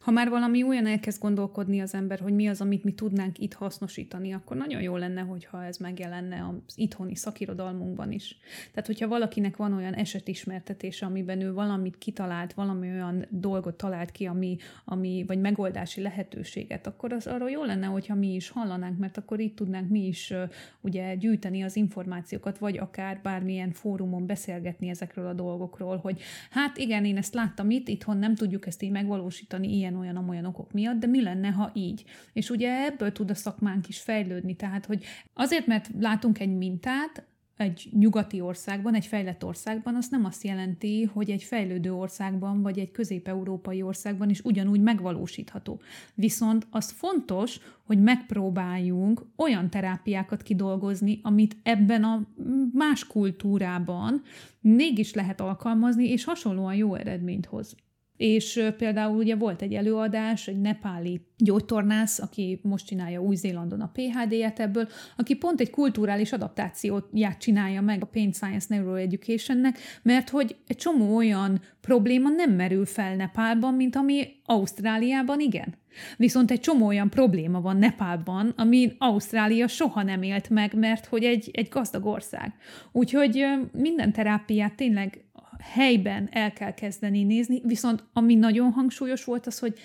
[0.00, 3.52] Ha már valami olyan elkezd gondolkodni az ember, hogy mi az, amit mi tudnánk itt
[3.52, 8.38] hasznosítani, akkor nagyon jó lenne, hogyha ez megjelenne az itthoni szakirodalmunkban is.
[8.70, 14.26] Tehát, hogyha valakinek van olyan esetismertetése, amiben ő valamit kitalált, valami olyan dolgot talált ki,
[14.26, 19.16] ami, ami vagy megoldási lehetőséget, akkor az arról jó lenne, hogyha mi is hallanánk, mert
[19.16, 20.32] akkor itt tudnánk mi is
[20.80, 27.04] ugye gyűjteni az információkat, vagy akár bármilyen fórumon beszélgetni ezekről a dolgokról, hogy hát igen,
[27.04, 31.06] én ezt láttam itt, itthon nem tudjuk ezt így megvalósítani ilyen ilyen-olyan-olyan okok miatt, de
[31.06, 32.04] mi lenne, ha így?
[32.32, 37.24] És ugye ebből tud a szakmánk is fejlődni, tehát, hogy azért, mert látunk egy mintát,
[37.56, 42.78] egy nyugati országban, egy fejlett országban, az nem azt jelenti, hogy egy fejlődő országban, vagy
[42.78, 45.80] egy közép-európai országban is ugyanúgy megvalósítható.
[46.14, 52.26] Viszont az fontos, hogy megpróbáljunk olyan terápiákat kidolgozni, amit ebben a
[52.72, 54.22] más kultúrában
[54.60, 57.76] mégis lehet alkalmazni, és hasonlóan jó eredményt hoz
[58.20, 64.60] és például ugye volt egy előadás, egy nepáli gyógytornász, aki most csinálja Új-Zélandon a PHD-et
[64.60, 70.76] ebből, aki pont egy kulturális adaptációját csinálja meg a Pain Science Neuroeducationnek, mert hogy egy
[70.76, 75.74] csomó olyan probléma nem merül fel Nepálban, mint ami Ausztráliában igen.
[76.16, 81.24] Viszont egy csomó olyan probléma van Nepálban, ami Ausztrália soha nem élt meg, mert hogy
[81.24, 82.54] egy, egy gazdag ország.
[82.92, 85.24] Úgyhogy minden terápiát tényleg
[85.60, 89.78] helyben el kell kezdeni nézni, viszont ami nagyon hangsúlyos volt az, hogy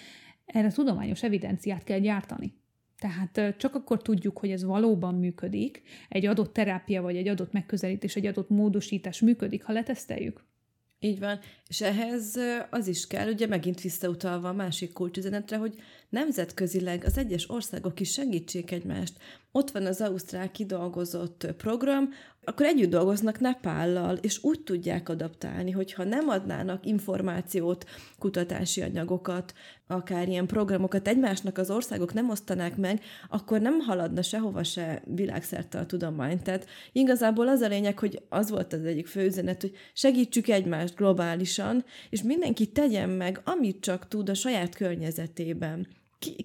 [0.45, 2.53] erre tudományos evidenciát kell gyártani.
[2.99, 8.15] Tehát csak akkor tudjuk, hogy ez valóban működik, egy adott terápia vagy egy adott megközelítés,
[8.15, 10.43] egy adott módosítás működik, ha leteszteljük.
[10.99, 15.75] Így van, és ehhez az is kell, ugye megint visszautalva a másik kulcsüzenetre, hogy
[16.09, 19.17] nemzetközileg az egyes országok is segítsék egymást.
[19.55, 22.09] Ott van az Ausztrál kidolgozott program,
[22.43, 27.85] akkor együtt dolgoznak Nepállal, és úgy tudják adaptálni, hogyha nem adnának információt,
[28.19, 29.53] kutatási anyagokat,
[29.87, 35.79] akár ilyen programokat egymásnak az országok nem osztanák meg, akkor nem haladna sehova se világszerte
[35.79, 36.41] a tudomány.
[36.41, 40.95] Tehát igazából az a lényeg, hogy az volt az egyik fő üzenet, hogy segítsük egymást
[40.95, 45.87] globálisan, és mindenki tegyen meg, amit csak tud a saját környezetében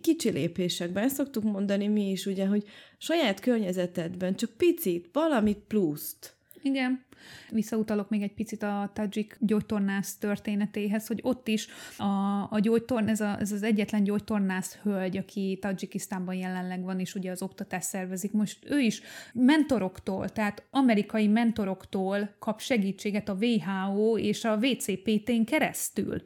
[0.00, 2.64] kicsi lépésekben, ezt szoktuk mondani mi is, ugye, hogy
[2.98, 6.34] saját környezetedben csak picit, valamit pluszt.
[6.62, 7.04] Igen.
[7.50, 12.04] Visszautalok még egy picit a Tajik gyógytornász történetéhez, hogy ott is a,
[12.50, 17.30] a gyógytorn, ez, a, ez az egyetlen gyógytornász hölgy, aki Tajikisztánban jelenleg van, és ugye
[17.30, 18.32] az oktatás szervezik.
[18.32, 19.02] Most ő is
[19.32, 26.22] mentoroktól, tehát amerikai mentoroktól kap segítséget a WHO és a WCPT-n keresztül.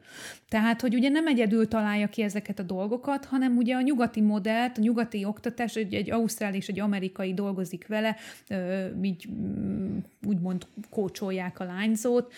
[0.49, 4.77] Tehát, hogy ugye nem egyedül találja ki ezeket a dolgokat, hanem ugye a nyugati modellt,
[4.77, 8.15] a nyugati oktatás, egy, egy ausztrál és egy amerikai dolgozik vele,
[9.01, 12.33] így mm, úgymond kócsolják a lányzót,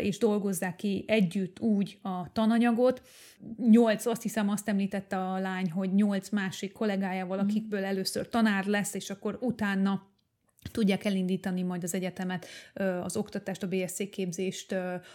[0.00, 3.02] és dolgozzák ki együtt úgy a tananyagot.
[3.70, 8.94] Nyolc, azt hiszem azt említette a lány, hogy nyolc másik kollégájával, akikből először tanár lesz,
[8.94, 10.06] és akkor utána
[10.72, 12.46] tudják elindítani majd az egyetemet,
[13.02, 14.74] az oktatást, a BSC képzést,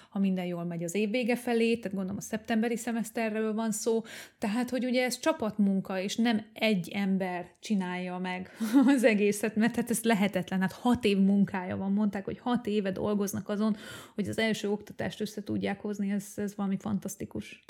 [0.10, 4.03] ha minden jól megy az év vége felé, tehát gondolom a szeptemberi szemeszterről van szó,
[4.38, 8.49] tehát, hogy ugye ez csapatmunka, és nem egy ember csinálja meg
[8.95, 12.91] az egészet, mert hát ez lehetetlen, hát hat év munkája van, mondták, hogy hat éve
[12.91, 13.75] dolgoznak azon,
[14.15, 17.63] hogy az első oktatást össze tudják hozni, ez, ez valami fantasztikus.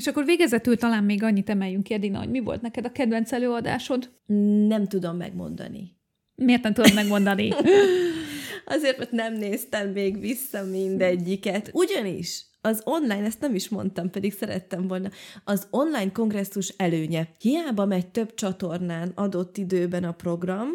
[0.00, 3.32] És akkor végezetül talán még annyit emeljünk ki, Edina, hogy mi volt neked a kedvenc
[3.32, 4.10] előadásod?
[4.66, 5.96] Nem tudom megmondani.
[6.34, 7.52] Miért nem tudod megmondani?
[8.64, 11.70] Azért, mert nem néztem még vissza mindegyiket.
[11.72, 15.10] Ugyanis az online, ezt nem is mondtam, pedig szerettem volna,
[15.44, 17.28] az online kongresszus előnye.
[17.38, 20.68] Hiába megy több csatornán adott időben a program,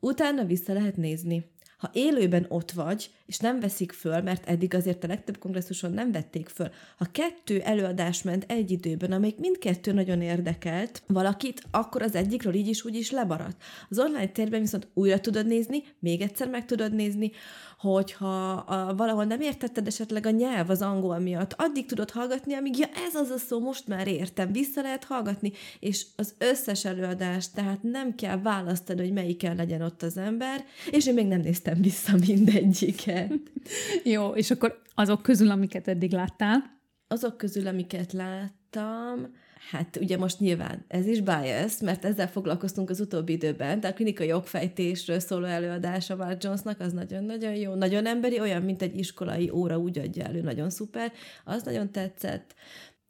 [0.00, 1.44] utána vissza lehet nézni
[1.80, 6.12] ha élőben ott vagy, és nem veszik föl, mert eddig azért a legtöbb kongresszuson nem
[6.12, 12.14] vették föl, ha kettő előadás ment egy időben, amelyik mindkettő nagyon érdekelt valakit, akkor az
[12.14, 13.62] egyikről így is úgy is lemaradt.
[13.88, 17.30] Az online térben viszont újra tudod nézni, még egyszer meg tudod nézni,
[17.78, 22.78] hogyha a, valahol nem értetted esetleg a nyelv az angol miatt, addig tudod hallgatni, amíg
[22.78, 27.50] ja, ez az a szó, most már értem, vissza lehet hallgatni, és az összes előadás,
[27.50, 31.80] tehát nem kell választani, hogy melyiken legyen ott az ember, és én még nem néztem
[31.80, 33.19] vissza mindegyiket.
[34.14, 36.78] Jó, és akkor azok közül, amiket eddig láttál?
[37.08, 39.28] Azok közül, amiket láttam,
[39.70, 43.92] Hát ugye most nyilván ez is bias, mert ezzel foglalkoztunk az utóbbi időben, de a
[43.92, 49.50] klinikai jogfejtésről szóló előadása Mark Jonesnak az nagyon-nagyon jó, nagyon emberi, olyan, mint egy iskolai
[49.50, 51.12] óra úgy adja elő, nagyon szuper,
[51.44, 52.54] az nagyon tetszett.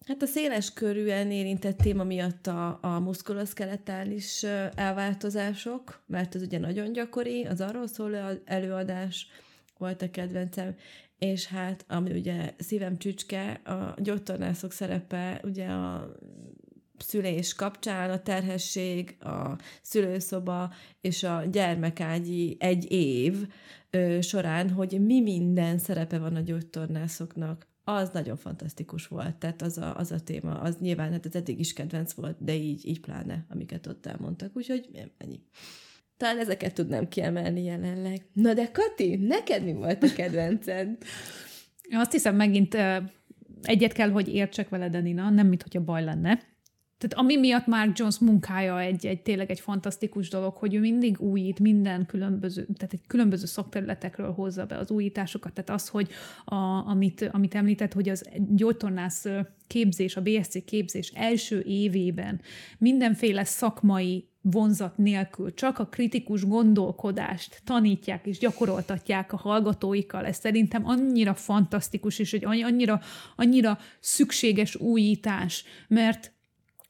[0.06, 4.42] Hát a széles körűen érintett téma miatt a, a muszkuloszkeletális
[4.74, 9.26] elváltozások, mert ez ugye nagyon gyakori, az arról szóló előadás
[9.80, 10.74] volt a kedvencem,
[11.18, 16.16] és hát, ami ugye szívem csücske, a gyógytornászok szerepe ugye a
[16.98, 23.48] szülés kapcsán, a terhesség, a szülőszoba és a gyermekágyi egy év
[23.90, 29.78] ö, során, hogy mi minden szerepe van a gyógytornászoknak az nagyon fantasztikus volt, tehát az
[29.78, 33.00] a, az a téma, az nyilván hát ez eddig is kedvenc volt, de így, így
[33.00, 35.40] pláne, amiket ott elmondtak, úgyhogy ennyi.
[36.20, 38.20] Talán ezeket tudnám kiemelni jelenleg.
[38.32, 40.96] Na de Kati, neked mi volt a kedvenced?
[41.90, 42.76] Azt hiszem megint
[43.62, 46.40] egyet kell, hogy értsek veled, Edina, nem mint hogyha baj lenne.
[47.00, 51.20] Tehát ami miatt Mark Jones munkája egy, egy tényleg egy fantasztikus dolog, hogy ő mindig
[51.20, 55.52] újít minden különböző, tehát egy különböző szakterületekről hozza be az újításokat.
[55.52, 56.08] Tehát az, hogy
[56.44, 56.54] a,
[56.88, 59.26] amit, amit említett, hogy az gyógytornász
[59.66, 62.40] képzés, a BSC képzés első évében
[62.78, 70.26] mindenféle szakmai vonzat nélkül csak a kritikus gondolkodást tanítják és gyakoroltatják a hallgatóikkal.
[70.26, 73.00] Ez szerintem annyira fantasztikus, és egy annyira,
[73.36, 76.32] annyira szükséges újítás, mert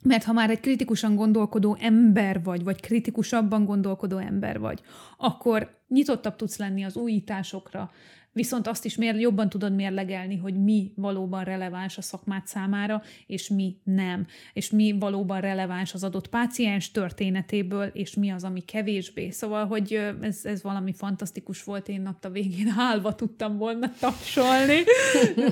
[0.02, 4.80] mert ha már egy kritikusan gondolkodó ember vagy, vagy kritikusabban gondolkodó ember vagy,
[5.16, 7.90] akkor nyitottabb tudsz lenni az újításokra,
[8.32, 13.48] viszont azt is mér, jobban tudod mérlegelni, hogy mi valóban releváns a szakmát számára, és
[13.48, 14.26] mi nem.
[14.52, 19.30] És mi valóban releváns az adott páciens történetéből, és mi az, ami kevésbé.
[19.30, 24.78] Szóval, hogy ez, ez valami fantasztikus volt, én ott a végén hálva tudtam volna tapsolni.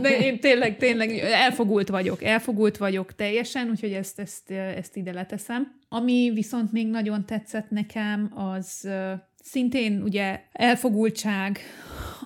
[0.00, 5.76] De én tényleg, tényleg elfogult vagyok, elfogult vagyok teljesen, úgyhogy ezt, ezt, ezt ide leteszem.
[5.88, 8.88] Ami viszont még nagyon tetszett nekem, az
[9.42, 11.58] szintén ugye elfogultság,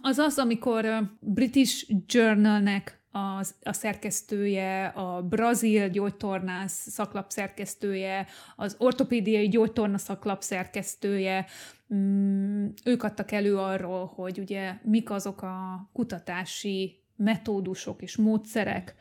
[0.02, 0.86] az az, amikor
[1.20, 11.46] British Journalnek az, a szerkesztője, a brazil gyógytornász szaklap szerkesztője, az ortopédiai gyógytorna szaklap szerkesztője,
[11.94, 18.94] mm, ők adtak elő arról, hogy ugye mik azok a kutatási metódusok és módszerek,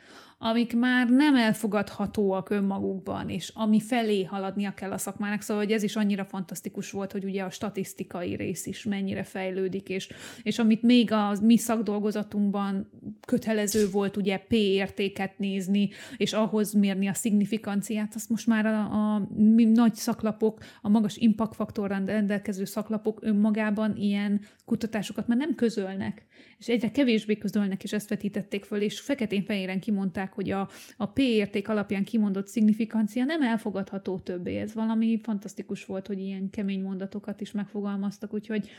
[0.44, 5.42] amik már nem elfogadhatóak önmagukban, és ami felé haladnia kell a szakmának.
[5.42, 9.90] Szóval hogy ez is annyira fantasztikus volt, hogy ugye a statisztikai rész is mennyire fejlődik,
[9.90, 10.10] és,
[10.44, 12.90] és amit még a mi szakdolgozatunkban
[13.28, 18.80] kötelező volt ugye P értéket nézni, és ahhoz mérni a szignifikanciát, azt most már a,
[19.16, 19.28] a
[19.74, 26.26] nagy szaklapok, a magas impact faktorral rendelkező szaklapok önmagában ilyen kutatásokat már nem közölnek
[26.62, 31.20] és egyre kevésbé közölnek, és ezt vetítették föl, és feketén-fehéren kimondták, hogy a, a P
[31.20, 34.58] érték alapján kimondott szignifikancia nem elfogadható többé.
[34.58, 38.70] Ez valami fantasztikus volt, hogy ilyen kemény mondatokat is megfogalmaztak, úgyhogy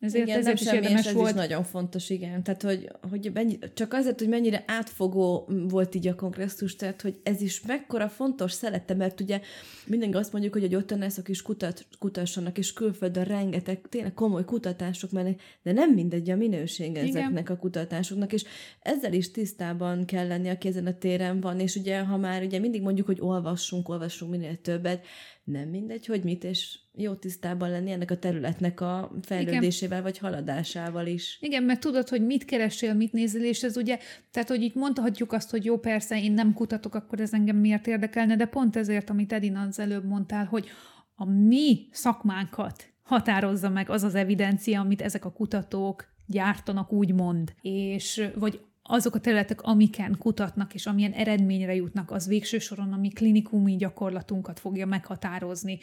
[0.00, 1.28] ezért, igen, ezért nem is érdemes ez volt.
[1.28, 2.42] is nagyon fontos, igen.
[2.42, 7.20] Tehát, hogy, hogy mennyi, csak azért, hogy mennyire átfogó volt így a kongresszus, tehát, hogy
[7.22, 9.40] ez is mekkora fontos szelete, mert ugye
[9.86, 15.10] mindenki azt mondjuk, hogy a gyógytornászok is kutat, kutassanak, és külföldön rengeteg tényleg komoly kutatások
[15.10, 17.56] mennek, de nem mindegy a minőség ezeknek igen.
[17.56, 18.44] a kutatásoknak, és
[18.80, 22.58] ezzel is tisztában kell lenni, aki ezen a téren van, és ugye, ha már ugye
[22.58, 25.06] mindig mondjuk, hogy olvassunk, olvassunk minél többet,
[25.50, 30.10] nem mindegy, hogy mit, és jó tisztában lenni ennek a területnek a fejlődésével, Igen.
[30.10, 31.38] vagy haladásával is.
[31.40, 33.98] Igen, mert tudod, hogy mit keresél, mit nézel, és ez ugye,
[34.30, 37.86] tehát, hogy itt mondhatjuk azt, hogy jó, persze, én nem kutatok, akkor ez engem miért
[37.86, 40.68] érdekelne, de pont ezért, amit Edina az előbb mondtál, hogy
[41.14, 48.28] a mi szakmánkat határozza meg az az evidencia, amit ezek a kutatók gyártanak, úgymond, és
[48.34, 53.08] vagy azok a területek, amiken kutatnak, és amilyen eredményre jutnak, az végső soron a mi
[53.08, 55.78] klinikumi gyakorlatunkat fogja meghatározni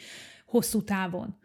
[0.46, 1.36] hosszú távon.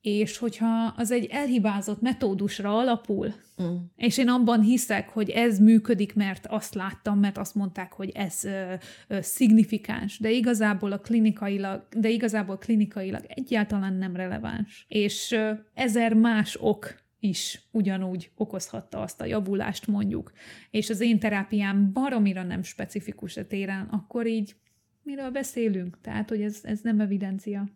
[0.00, 3.76] És hogyha az egy elhibázott metódusra alapul, mm.
[3.96, 8.44] és én abban hiszek, hogy ez működik, mert azt láttam, mert azt mondták, hogy ez
[8.44, 8.74] ö,
[9.08, 14.84] ö, szignifikáns, de igazából a klinikailag, de igazából klinikailag egyáltalán nem releváns.
[14.88, 20.32] És ö, ezer más ok is ugyanúgy okozhatta azt a javulást mondjuk,
[20.70, 24.56] és az én terápiám baromira nem specifikus a téren, akkor így
[25.02, 25.98] miről beszélünk?
[26.00, 27.68] Tehát, hogy ez, ez nem evidencia.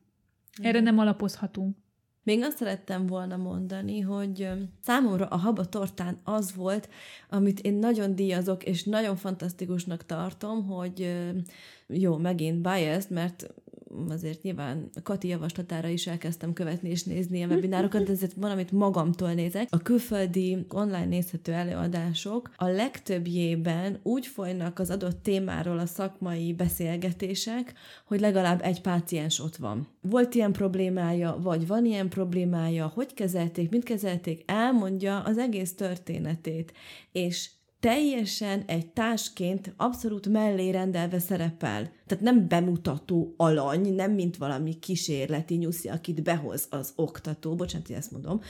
[0.62, 1.76] Erre nem alapozhatunk.
[2.22, 4.48] Még azt szerettem volna mondani, hogy
[4.80, 6.88] számomra a haba tortán az volt,
[7.28, 11.16] amit én nagyon díjazok, és nagyon fantasztikusnak tartom, hogy
[11.86, 13.54] jó, megint biased, mert
[14.08, 19.32] azért nyilván Kati javaslatára is elkezdtem követni és nézni a webinárokat, ezért van, amit magamtól
[19.32, 19.68] nézek.
[19.70, 27.74] A külföldi online nézhető előadások a legtöbbjében úgy folynak az adott témáról a szakmai beszélgetések,
[28.06, 29.88] hogy legalább egy páciens ott van.
[30.00, 36.72] Volt ilyen problémája, vagy van ilyen problémája, hogy kezelték, mit kezelték, elmondja az egész történetét.
[37.12, 37.50] És
[37.84, 41.92] teljesen egy társként abszolút mellé rendelve szerepel.
[42.06, 47.96] Tehát nem bemutató alany, nem mint valami kísérleti nyuszi, akit behoz az oktató, bocsánat, hogy
[47.96, 48.40] ezt mondom,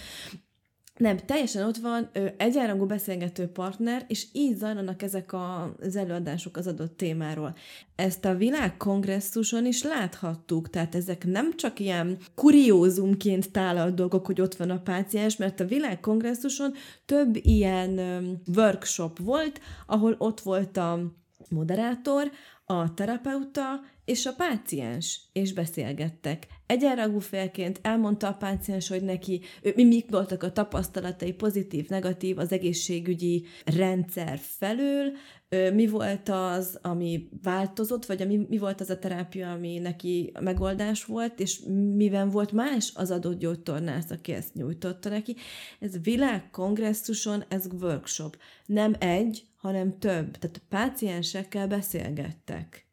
[0.96, 6.66] nem, teljesen ott van egyenrangú beszélgető partner, és így zajlanak ezek a, az előadások az
[6.66, 7.56] adott témáról.
[7.96, 14.54] Ezt a világkongresszuson is láthattuk, tehát ezek nem csak ilyen kuriózumként tálalt dolgok, hogy ott
[14.54, 16.72] van a páciens, mert a világkongresszuson
[17.04, 18.00] több ilyen
[18.56, 21.12] workshop volt, ahol ott volt a
[21.48, 22.30] moderátor,
[22.66, 26.46] a terapeuta és a páciens, és beszélgettek.
[26.66, 32.38] Egyenragú félként elmondta a páciens, hogy neki ő, mi, mik voltak a tapasztalatai, pozitív, negatív
[32.38, 35.12] az egészségügyi rendszer felől,
[35.74, 41.04] mi volt az, ami változott, vagy ami, mi volt az a terápia, ami neki megoldás
[41.04, 41.60] volt, és
[41.94, 45.36] miben volt más az adott gyógytornász, aki ezt nyújtotta neki.
[45.80, 48.36] Ez világkongresszuson, ez workshop.
[48.66, 50.36] Nem egy, hanem több.
[50.36, 52.86] Tehát a páciensekkel beszélgettek.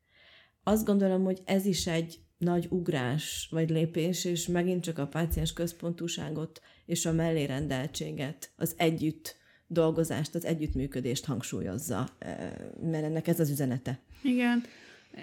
[0.64, 5.54] Azt gondolom, hogy ez is egy nagy ugrás vagy lépés, és megint csak a páciens
[5.54, 9.36] központúságot és a mellérendeltséget, az együtt
[9.68, 14.00] dolgozást, az együttműködést hangsúlyozza, eh, mert ennek ez az üzenete.
[14.24, 14.64] Igen.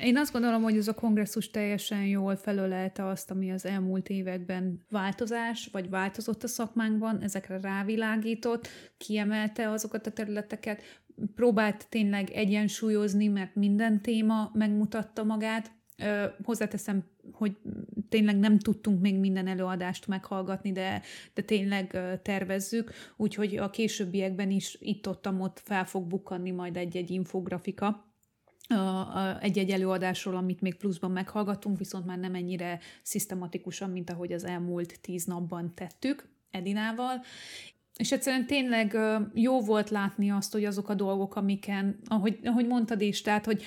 [0.03, 4.85] Én azt gondolom, hogy ez a kongresszus teljesen jól felölelte azt, ami az elmúlt években
[4.91, 10.83] változás, vagy változott a szakmánkban, ezekre rávilágított, kiemelte azokat a területeket,
[11.35, 15.71] próbált tényleg egyensúlyozni, mert minden téma megmutatta magát.
[16.43, 17.57] Hozzáteszem, hogy
[18.09, 21.03] tényleg nem tudtunk még minden előadást meghallgatni, de,
[21.35, 28.08] de tényleg tervezzük, úgyhogy a későbbiekben is itt-ott-ott fel fog bukkanni majd egy-egy infografika,
[29.41, 35.01] egy-egy előadásról, amit még pluszban meghallgatunk, viszont már nem ennyire szisztematikusan, mint ahogy az elmúlt
[35.01, 37.23] tíz napban tettük Edinával.
[37.97, 38.97] És egyszerűen tényleg
[39.35, 43.63] jó volt látni azt, hogy azok a dolgok, amiken, ahogy, ahogy mondtad is, tehát, hogy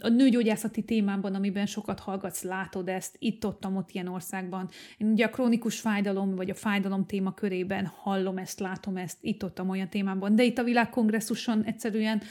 [0.00, 4.68] a nőgyógyászati témában, amiben sokat hallgatsz, látod ezt, itt-ott, ott ilyen országban.
[4.96, 9.60] Én ugye a krónikus fájdalom, vagy a fájdalom téma körében hallom ezt, látom ezt, itt-ott
[9.60, 12.22] olyan témában, de itt a világkongresszuson egyszerűen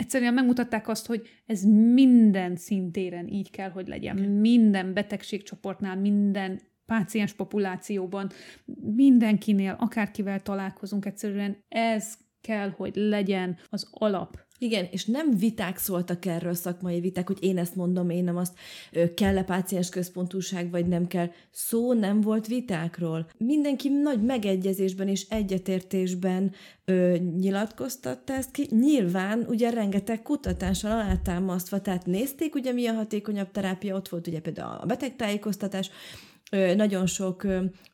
[0.00, 4.16] egyszerűen megmutatták azt, hogy ez minden szintéren így kell, hogy legyen.
[4.16, 8.30] Minden betegségcsoportnál, minden páciens populációban,
[8.94, 14.38] mindenkinél, akárkivel találkozunk, egyszerűen ez kell, hogy legyen az alap.
[14.62, 18.52] Igen, és nem viták szóltak erről, szakmai viták, hogy én ezt mondom, én nem azt,
[19.14, 21.30] kell-e páciens központúság, vagy nem kell.
[21.50, 23.30] Szó nem volt vitákról.
[23.38, 26.52] Mindenki nagy megegyezésben és egyetértésben
[26.84, 28.68] ö, nyilatkoztatta ezt ki.
[28.70, 34.40] Nyilván ugye rengeteg kutatással alátámasztva, tehát nézték ugye mi a hatékonyabb terápia, ott volt ugye
[34.40, 35.90] például a betegtájékoztatás,
[36.50, 37.46] nagyon sok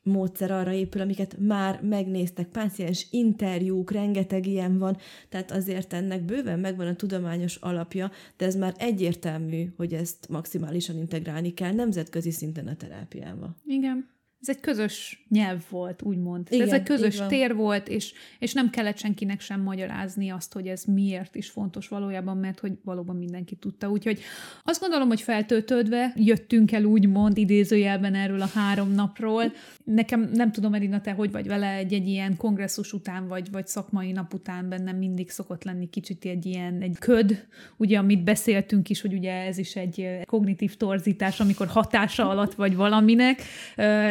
[0.02, 4.96] módszer arra épül, amiket már megnéztek, páciens interjúk, rengeteg ilyen van,
[5.28, 10.96] tehát azért ennek bőven megvan a tudományos alapja, de ez már egyértelmű, hogy ezt maximálisan
[10.96, 13.56] integrálni kell nemzetközi szinten a terápiába.
[13.66, 14.15] Igen
[14.48, 16.46] ez egy közös nyelv volt, úgymond.
[16.50, 20.66] Igen, ez egy közös tér volt, és, és nem kellett senkinek sem magyarázni azt, hogy
[20.66, 23.90] ez miért is fontos valójában, mert hogy valóban mindenki tudta.
[23.90, 24.20] Úgyhogy
[24.64, 29.52] azt gondolom, hogy feltöltődve jöttünk el úgymond idézőjelben erről a három napról.
[29.84, 34.12] Nekem nem tudom, Edina, te hogy vagy vele egy-egy ilyen kongresszus után, vagy, vagy szakmai
[34.12, 39.00] nap után bennem mindig szokott lenni kicsit egy ilyen egy köd, ugye, amit beszéltünk is,
[39.00, 43.42] hogy ugye ez is egy kognitív torzítás, amikor hatása alatt vagy valaminek,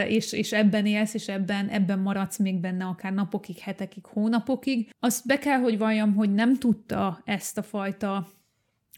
[0.08, 4.90] és, és ebben élsz, és ebben, ebben maradsz még benne akár napokig, hetekig, hónapokig.
[5.00, 8.28] Azt be kell, hogy valljam, hogy nem tudta ezt a fajta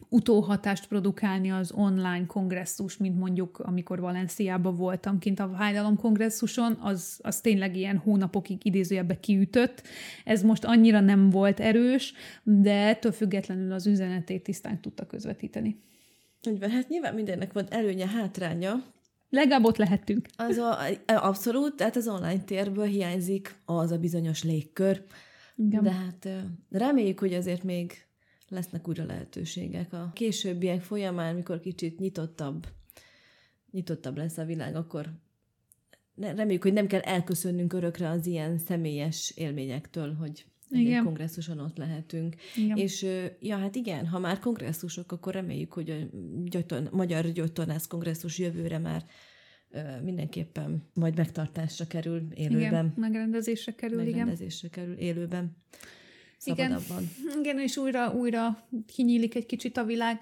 [0.10, 7.20] utóhatást produkálni az online kongresszus, mint mondjuk, amikor Valenciában voltam kint a Vájdalom kongresszuson, az,
[7.24, 9.84] az tényleg ilyen hónapokig idézőjebbe kiütött.
[10.24, 12.14] Ez most annyira nem volt erős,
[12.44, 15.80] de ettől függetlenül az üzenetét tisztán tudta közvetíteni.
[16.50, 18.84] Úgy van, hát nyilván mindennek van előnye, hátránya,
[19.30, 20.28] Legalább ott lehettünk.
[20.36, 25.04] Az a, abszolút, tehát az online térből hiányzik az a bizonyos légkör.
[25.56, 25.84] Igen.
[25.84, 26.30] De hát
[26.70, 28.06] reméljük, hogy azért még
[28.48, 32.68] lesznek újra lehetőségek a későbbiek folyamán, mikor kicsit nyitottabb,
[33.72, 35.10] nyitottabb lesz a világ, akkor
[36.16, 41.04] reméljük, hogy nem kell elköszönnünk örökre az ilyen személyes élményektől, hogy igen.
[41.04, 42.36] kongresszuson ott lehetünk.
[42.56, 42.78] Igen.
[42.78, 43.06] És
[43.40, 45.96] ja, hát igen, ha már kongresszusok, akkor reméljük, hogy a
[46.44, 49.06] gyöton, Magyar Gyógytornász kongresszus jövőre már
[50.04, 52.60] mindenképpen majd megtartásra kerül élőben.
[52.60, 54.84] Igen, megrendezésre kerül, megrendezésre igen.
[54.84, 55.58] kerül élőben.
[56.38, 57.10] Szabadabban.
[57.22, 60.20] Igen, igen, és újra, újra kinyílik egy kicsit a világ.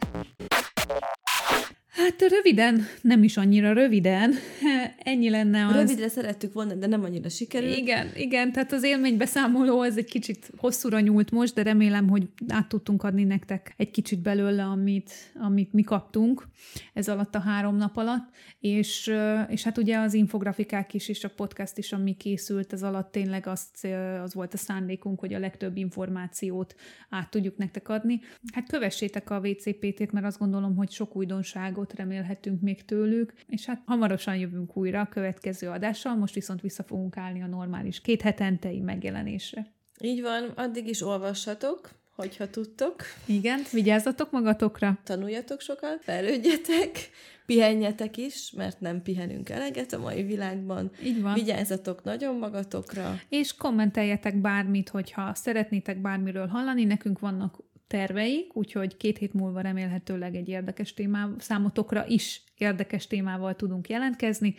[2.06, 4.34] Hát röviden, nem is annyira röviden,
[4.98, 5.74] ennyi lenne az...
[5.74, 7.78] Rövidre szerettük volna, de nem annyira sikerült.
[7.78, 12.68] Igen, igen, tehát az élménybeszámoló ez egy kicsit hosszúra nyúlt most, de remélem, hogy át
[12.68, 16.48] tudtunk adni nektek egy kicsit belőle, amit, amit mi kaptunk
[16.94, 18.30] ez alatt a három nap alatt,
[18.60, 19.12] és,
[19.48, 23.48] és hát ugye az infografikák is, és a podcast is, ami készült ez alatt, tényleg
[23.48, 23.88] azt,
[24.24, 26.76] az volt a szándékunk, hogy a legtöbb információt
[27.10, 28.20] át tudjuk nektek adni.
[28.54, 33.82] Hát kövessétek a VCPT-t, mert azt gondolom, hogy sok újdonságot remélhetünk még tőlük, és hát
[33.86, 38.80] hamarosan jövünk újra a következő adással, most viszont vissza fogunk állni a normális két hetentei
[38.80, 39.74] megjelenésre.
[40.02, 42.96] Így van, addig is olvashatok, hogyha tudtok.
[43.26, 44.98] Igen, vigyázzatok magatokra.
[45.04, 47.10] Tanuljatok sokat, fejlődjetek,
[47.46, 50.92] pihenjetek is, mert nem pihenünk eleget a mai világban.
[51.04, 51.34] Így van.
[51.34, 53.20] Vigyázzatok nagyon magatokra.
[53.30, 57.58] És kommenteljetek bármit, hogyha szeretnétek bármiről hallani, nekünk vannak
[57.88, 64.56] terveik, úgyhogy két hét múlva remélhetőleg egy érdekes témával, számotokra is érdekes témával tudunk jelentkezni.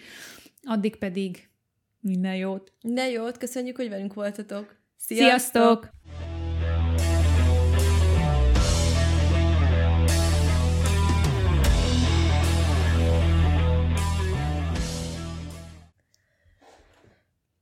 [0.63, 1.49] Addig pedig
[2.01, 2.73] minden jót!
[2.83, 4.77] Minden jót, köszönjük, hogy velünk voltatok!
[4.97, 5.23] Sziasztok!
[5.25, 6.36] Sziasztok!